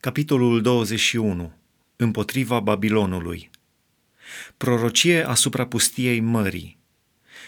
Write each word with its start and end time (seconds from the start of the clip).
Capitolul 0.00 0.62
21. 0.62 1.52
Împotriva 1.96 2.60
Babilonului. 2.60 3.50
Prorocie 4.56 5.28
asupra 5.28 5.66
pustiei 5.66 6.20
mării. 6.20 6.78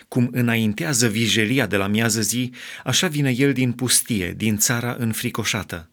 Cum 0.09 0.29
înaintează 0.33 1.09
vijelia 1.09 1.67
de 1.67 1.77
la 1.77 1.87
miază 1.87 2.21
zi, 2.21 2.53
așa 2.85 3.07
vine 3.07 3.31
el 3.31 3.53
din 3.53 3.73
pustie, 3.73 4.33
din 4.33 4.57
țara 4.57 4.97
înfricoșată. 4.99 5.91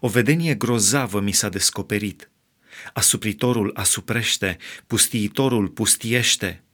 O 0.00 0.08
vedenie 0.08 0.54
grozavă 0.54 1.20
mi 1.20 1.32
s-a 1.32 1.48
descoperit. 1.48 2.30
Asupritorul 2.92 3.70
asuprește, 3.74 4.56
pustiitorul 4.86 5.68
pustiește. 5.68 6.64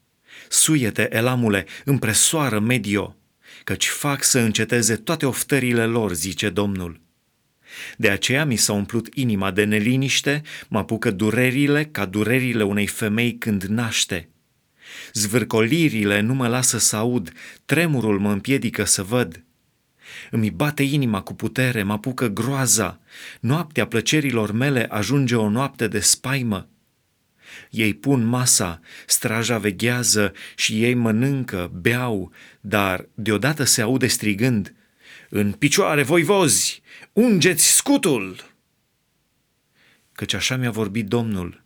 Suiete, 0.49 1.09
elamule, 1.11 1.67
împresoară 1.85 2.61
medio, 2.61 3.17
căci 3.65 3.87
fac 3.87 4.23
să 4.23 4.39
înceteze 4.39 4.97
toate 4.97 5.27
oftările 5.27 5.87
lor, 5.87 6.13
zice 6.13 6.51
Domnul. 6.51 7.03
De 7.97 8.11
aceea 8.11 8.45
mi 8.45 8.57
s-a 8.57 8.73
umplut 8.73 9.09
inima 9.15 9.51
de 9.51 9.65
neliniște, 9.65 10.43
mă 10.69 10.79
apucă 10.79 11.11
durerile 11.11 11.85
ca 11.85 12.05
durerile 12.05 12.63
unei 12.63 12.87
femei 12.87 13.39
când 13.39 13.63
naște. 13.63 14.29
Zvârcolirile 15.13 16.21
nu 16.21 16.35
mă 16.35 16.49
lasă 16.49 16.79
să 16.79 16.97
aud, 16.97 17.33
tremurul 17.65 18.19
mă 18.19 18.33
împiedică 18.33 18.85
să 18.85 19.03
văd. 19.03 19.45
Îmi 20.31 20.51
bate 20.51 20.83
inima 20.83 21.21
cu 21.21 21.35
putere, 21.35 21.83
mă 21.83 21.93
apucă 21.93 22.29
groaza, 22.29 23.01
noaptea 23.41 23.87
plăcerilor 23.87 24.53
mele 24.53 24.87
ajunge 24.91 25.37
o 25.37 25.49
noapte 25.49 25.89
de 25.89 26.01
spaimă. 26.01 26.69
Ei 27.71 27.95
pun 27.95 28.25
masa, 28.25 28.81
straja 29.07 29.59
veghează 29.59 30.33
și 30.57 30.85
ei 30.85 30.95
mănâncă, 30.95 31.71
beau, 31.81 32.33
dar 32.61 33.09
deodată 33.15 33.65
se 33.65 33.83
aude 33.83 34.07
strigând– 34.07 34.75
în 35.37 35.53
picioare, 35.53 36.03
voivozi, 36.03 36.83
ungeți 37.13 37.75
scutul! 37.75 38.55
Căci 40.13 40.33
așa 40.33 40.57
mi-a 40.57 40.71
vorbit 40.71 41.07
Domnul. 41.07 41.65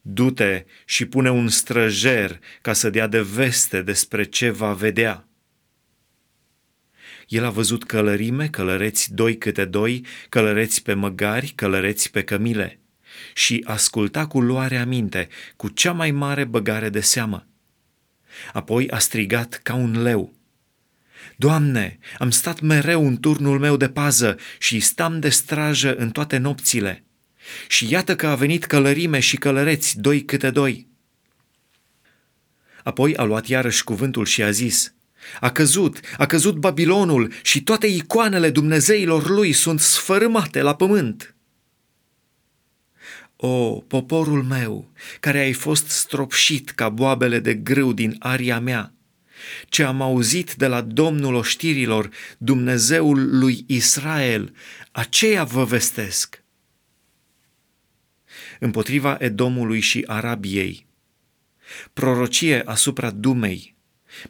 Du-te 0.00 0.64
și 0.84 1.06
pune 1.06 1.30
un 1.30 1.48
străjer 1.48 2.40
ca 2.62 2.72
să 2.72 2.90
dea 2.90 3.06
de 3.06 3.20
veste 3.20 3.82
despre 3.82 4.24
ce 4.24 4.50
va 4.50 4.72
vedea. 4.72 5.28
El 7.28 7.44
a 7.44 7.50
văzut 7.50 7.84
călărime, 7.84 8.48
călăreți 8.48 9.14
doi 9.14 9.38
câte 9.38 9.64
doi, 9.64 10.04
călăreți 10.28 10.82
pe 10.82 10.94
măgari, 10.94 11.52
călăreți 11.54 12.10
pe 12.10 12.24
cămile 12.24 12.80
și 13.34 13.64
asculta 13.66 14.26
cu 14.26 14.40
luare 14.40 14.76
aminte, 14.76 15.28
cu 15.56 15.68
cea 15.68 15.92
mai 15.92 16.10
mare 16.10 16.44
băgare 16.44 16.88
de 16.88 17.00
seamă. 17.00 17.46
Apoi 18.52 18.90
a 18.90 18.98
strigat 18.98 19.60
ca 19.62 19.74
un 19.74 20.02
leu. 20.02 20.35
Doamne, 21.36 21.98
am 22.18 22.30
stat 22.30 22.60
mereu 22.60 23.06
în 23.06 23.16
turnul 23.16 23.58
meu 23.58 23.76
de 23.76 23.88
pază 23.88 24.36
și 24.58 24.80
stam 24.80 25.20
de 25.20 25.28
strajă 25.28 25.94
în 25.94 26.10
toate 26.10 26.36
nopțile. 26.36 27.04
Și 27.68 27.92
iată 27.92 28.16
că 28.16 28.26
a 28.26 28.34
venit 28.34 28.64
călărime 28.64 29.20
și 29.20 29.36
călăreți, 29.36 30.00
doi 30.00 30.24
câte 30.24 30.50
doi. 30.50 30.88
Apoi 32.82 33.16
a 33.16 33.22
luat 33.22 33.46
iarăși 33.46 33.84
cuvântul 33.84 34.24
și 34.24 34.42
a 34.42 34.50
zis, 34.50 34.94
A 35.40 35.50
căzut, 35.50 36.00
a 36.16 36.26
căzut 36.26 36.56
Babilonul 36.56 37.32
și 37.42 37.62
toate 37.62 37.86
icoanele 37.86 38.50
Dumnezeilor 38.50 39.28
lui 39.28 39.52
sunt 39.52 39.80
sfărâmate 39.80 40.60
la 40.60 40.74
pământ. 40.74 41.34
O, 43.36 43.70
poporul 43.72 44.42
meu, 44.42 44.92
care 45.20 45.38
ai 45.38 45.52
fost 45.52 45.88
stropșit 45.88 46.70
ca 46.70 46.88
boabele 46.88 47.38
de 47.38 47.54
grâu 47.54 47.92
din 47.92 48.16
aria 48.18 48.60
mea, 48.60 48.95
ce 49.68 49.82
am 49.82 50.02
auzit 50.02 50.54
de 50.54 50.66
la 50.66 50.80
Domnul 50.80 51.34
oștirilor, 51.34 52.10
Dumnezeul 52.38 53.38
lui 53.38 53.64
Israel, 53.66 54.54
aceea 54.92 55.44
vă 55.44 55.64
vestesc. 55.64 56.44
Împotriva 58.60 59.16
Edomului 59.20 59.80
și 59.80 60.04
Arabiei, 60.06 60.86
prorocie 61.92 62.62
asupra 62.62 63.10
Dumei, 63.10 63.76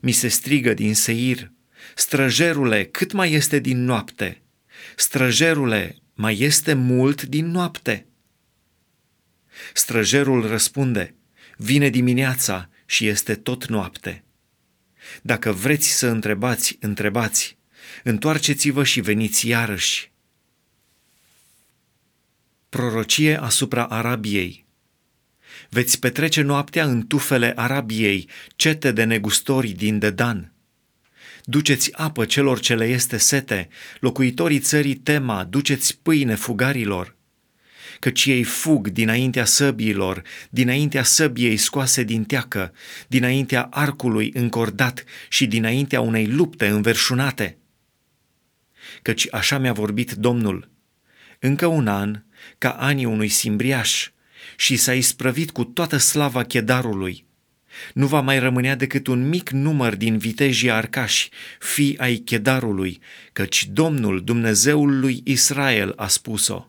mi 0.00 0.12
se 0.12 0.28
strigă 0.28 0.74
din 0.74 0.94
Seir, 0.94 1.52
străjerule, 1.94 2.84
cât 2.84 3.12
mai 3.12 3.32
este 3.32 3.58
din 3.58 3.84
noapte? 3.84 4.42
Străjerule, 4.96 5.96
mai 6.14 6.38
este 6.38 6.74
mult 6.74 7.22
din 7.22 7.46
noapte? 7.46 8.06
Străjerul 9.72 10.46
răspunde, 10.46 11.14
vine 11.56 11.88
dimineața 11.88 12.70
și 12.86 13.06
este 13.06 13.34
tot 13.34 13.66
noapte. 13.66 14.25
Dacă 15.22 15.52
vreți 15.52 15.88
să 15.88 16.06
întrebați, 16.06 16.76
întrebați. 16.80 17.56
Întoarceți-vă 18.02 18.84
și 18.84 19.00
veniți 19.00 19.48
iarăși. 19.48 20.12
Prorocie 22.68 23.40
asupra 23.40 23.84
Arabiei. 23.84 24.66
Veți 25.70 25.98
petrece 25.98 26.42
noaptea 26.42 26.84
în 26.84 27.06
tufele 27.06 27.52
Arabiei, 27.56 28.28
cete 28.56 28.92
de 28.92 29.04
negustori 29.04 29.68
din 29.68 29.98
Dedan. 29.98 30.52
Duceți 31.44 31.92
apă 31.92 32.24
celor 32.24 32.60
ce 32.60 32.74
le 32.74 32.84
este 32.84 33.16
sete, 33.16 33.68
locuitorii 34.00 34.58
țării 34.58 34.96
Tema, 34.96 35.44
duceți 35.44 35.98
pâine 36.02 36.34
fugarilor 36.34 37.15
căci 37.98 38.24
ei 38.24 38.42
fug 38.42 38.88
dinaintea 38.88 39.44
săbiilor, 39.44 40.22
dinaintea 40.50 41.02
săbiei 41.02 41.56
scoase 41.56 42.02
din 42.02 42.24
teacă, 42.24 42.72
dinaintea 43.06 43.68
arcului 43.70 44.30
încordat 44.34 45.04
și 45.28 45.46
dinaintea 45.46 46.00
unei 46.00 46.26
lupte 46.26 46.66
înverșunate. 46.66 47.58
Căci 49.02 49.26
așa 49.30 49.58
mi-a 49.58 49.72
vorbit 49.72 50.12
Domnul, 50.12 50.70
încă 51.38 51.66
un 51.66 51.88
an, 51.88 52.22
ca 52.58 52.70
anii 52.70 53.04
unui 53.04 53.28
simbriaș, 53.28 54.10
și 54.56 54.76
s-a 54.76 54.94
isprăvit 54.94 55.50
cu 55.50 55.64
toată 55.64 55.96
slava 55.96 56.42
chedarului. 56.42 57.24
Nu 57.94 58.06
va 58.06 58.20
mai 58.20 58.38
rămânea 58.38 58.74
decât 58.74 59.06
un 59.06 59.28
mic 59.28 59.50
număr 59.50 59.96
din 59.96 60.18
vitejii 60.18 60.70
arcași, 60.70 61.30
fii 61.58 61.98
ai 61.98 62.16
chedarului, 62.16 63.00
căci 63.32 63.68
Domnul, 63.72 64.24
Dumnezeul 64.24 64.98
lui 64.98 65.20
Israel, 65.24 65.92
a 65.96 66.06
spus-o. 66.06 66.68